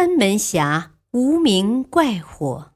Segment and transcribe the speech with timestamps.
[0.00, 2.72] 三门峡无名怪火。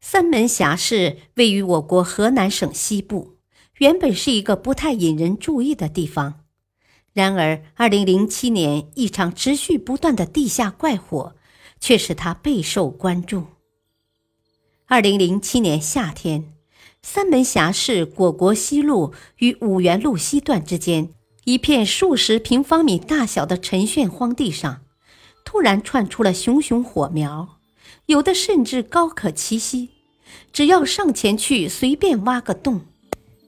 [0.00, 3.38] 三门峡市位于我国河南省西部，
[3.78, 6.44] 原本是一个不太引人注意的地方。
[7.12, 11.34] 然而，二零零七年一场持续不断的地下怪火，
[11.80, 13.46] 却使它备受关注。
[14.86, 16.54] 二零零七年夏天，
[17.02, 21.12] 三门峡市果国西路与五原路西段之间。
[21.44, 24.82] 一片数十平方米大小的陈炫荒地上，
[25.44, 27.58] 突然窜出了熊熊火苗，
[28.06, 29.88] 有的甚至高可栖息。
[30.52, 32.82] 只要上前去随便挖个洞，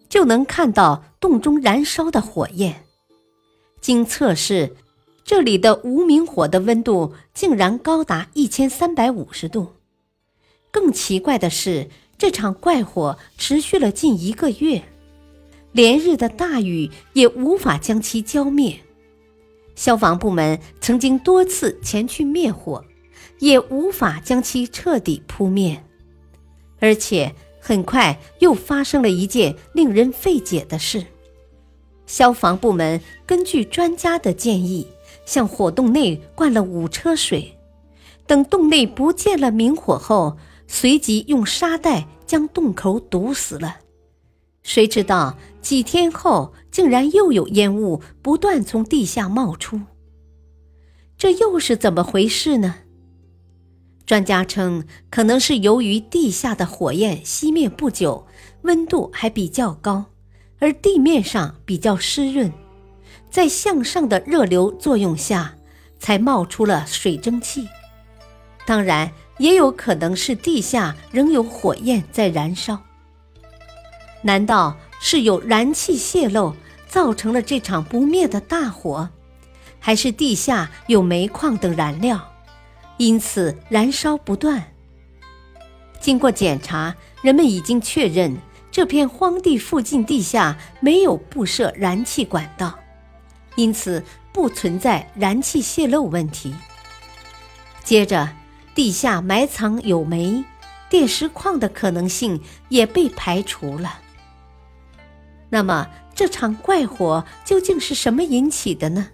[0.09, 2.85] 就能看到洞中燃烧的火焰。
[3.81, 4.75] 经测试，
[5.25, 9.75] 这里的无名火的温度竟然高达一千三百五十度。
[10.73, 11.89] 更奇怪的是，
[12.19, 14.83] 这场怪火持续了近一个月。
[15.75, 18.79] 连日的大雨也无法将其浇灭，
[19.75, 22.85] 消防部门曾经多次前去灭火，
[23.41, 25.85] 也无法将其彻底扑灭。
[26.79, 31.05] 而且很快又发生了一件令人费解的事：
[32.07, 34.87] 消防部门根据专家的建议，
[35.27, 37.53] 向火洞内灌了五车水，
[38.29, 40.37] 等洞内不见了明火后，
[40.69, 43.79] 随即用沙袋将洞口堵死了。
[44.65, 49.81] 谁知道几天后，竟然又有烟雾不断从地下冒出。
[51.17, 52.77] 这又是怎么回事呢？
[54.07, 58.27] 专家称，可能是由于地下的火焰熄灭不久，
[58.63, 60.07] 温度还比较高，
[60.59, 62.51] 而地面上比较湿润，
[63.31, 65.57] 在向上的热流作用下，
[65.99, 67.69] 才冒出了水蒸气。
[68.67, 72.83] 当然，也有可能是地下仍有火焰在燃烧。
[74.25, 76.57] 难道是有燃气泄漏
[76.89, 79.11] 造成了这场不灭的大火，
[79.79, 82.33] 还是地下有煤矿等燃料，
[82.97, 84.73] 因此燃烧不断？
[86.01, 88.35] 经过检查，人们已经确认
[88.71, 92.79] 这片荒地附近地下没有布设燃气管道，
[93.57, 94.03] 因此
[94.33, 96.55] 不存在燃气泄漏问题。
[97.83, 98.31] 接着，
[98.75, 100.43] 地下埋藏有煤、
[100.89, 104.01] 电石矿的可能性也被排除了。
[105.55, 109.11] 那么，这场怪火究竟是什么引起的呢？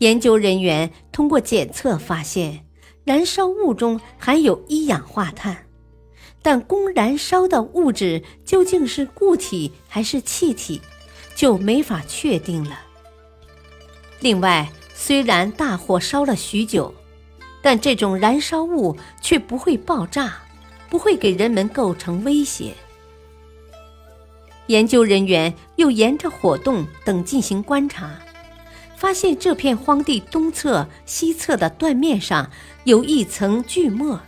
[0.00, 2.66] 研究人员通过检测发现，
[3.04, 5.64] 燃烧物中含有一氧化碳，
[6.42, 10.78] 但供燃烧的物质究竟是固体还是气体，
[11.34, 12.78] 就没法确定了。
[14.20, 16.92] 另外，虽然大火烧了许久，
[17.62, 20.34] 但这种燃烧物却不会爆炸，
[20.90, 22.74] 不会给人们构成威胁。
[24.68, 28.10] 研究人员又沿着火洞等进行观察，
[28.96, 32.50] 发现这片荒地东侧、西侧的断面上
[32.84, 34.20] 有一层巨沫，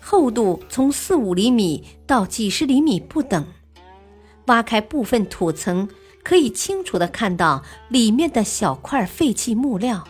[0.00, 3.46] 厚度从四五厘米到几十厘米不等。
[4.46, 5.88] 挖开部分土层，
[6.22, 10.06] 可以清楚地看到里面的小块废弃木料。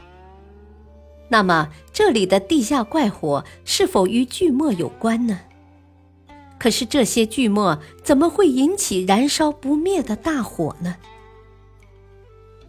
[1.28, 5.40] 那么，这里的地下怪火是否与巨沫有关呢？
[6.58, 10.96] 可是这些巨沫怎么会引起燃烧不灭的大火呢？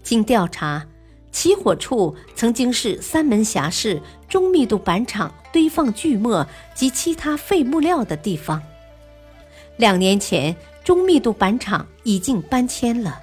[0.03, 0.85] 经调查，
[1.31, 8.61] 起火处曾经是三门峡市中密度板厂堆放巨沫及其他废木料的地方。
[9.77, 13.19] 两年前，中密度板厂已经搬迁了。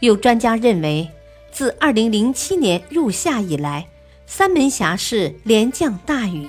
[0.00, 1.08] 有专家认为，
[1.50, 3.86] 自2007年入夏以来，
[4.26, 6.48] 三门峡市连降大雨。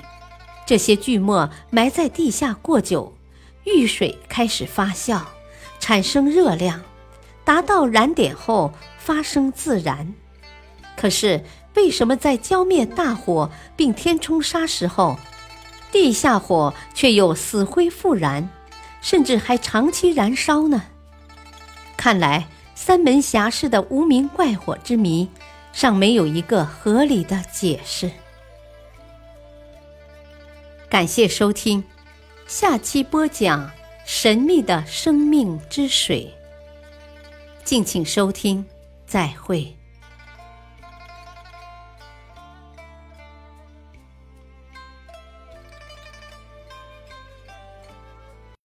[0.65, 3.13] 这些巨沫埋在地下过久，
[3.65, 5.21] 遇水开始发酵，
[5.79, 6.81] 产生热量，
[7.43, 10.13] 达到燃点后发生自燃。
[10.97, 11.43] 可是，
[11.75, 15.17] 为什么在浇灭大火并填充沙石后，
[15.91, 18.49] 地下火却又死灰复燃，
[19.01, 20.83] 甚至还长期燃烧呢？
[21.95, 25.29] 看来，三门峡市的无名怪火之谜，
[25.73, 28.09] 尚没有一个合理的解释。
[30.95, 31.83] 感谢收听，
[32.47, 33.69] 下期播讲
[34.05, 36.33] 神秘的生命之水。
[37.65, 38.65] 敬请收听，
[39.05, 39.75] 再会。